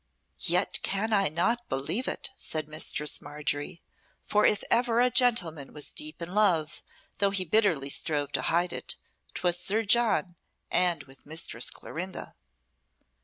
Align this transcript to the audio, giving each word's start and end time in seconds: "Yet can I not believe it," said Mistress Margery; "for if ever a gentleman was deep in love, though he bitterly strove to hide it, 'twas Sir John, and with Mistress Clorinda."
"Yet 0.47 0.79
can 0.81 1.13
I 1.13 1.29
not 1.29 1.69
believe 1.69 2.07
it," 2.07 2.31
said 2.35 2.67
Mistress 2.67 3.21
Margery; 3.21 3.83
"for 4.25 4.47
if 4.47 4.63
ever 4.71 4.99
a 4.99 5.11
gentleman 5.11 5.73
was 5.75 5.91
deep 5.91 6.23
in 6.23 6.33
love, 6.33 6.81
though 7.19 7.29
he 7.29 7.45
bitterly 7.45 7.91
strove 7.91 8.31
to 8.31 8.41
hide 8.41 8.73
it, 8.73 8.95
'twas 9.35 9.59
Sir 9.59 9.83
John, 9.83 10.37
and 10.71 11.03
with 11.03 11.27
Mistress 11.27 11.69
Clorinda." 11.69 12.33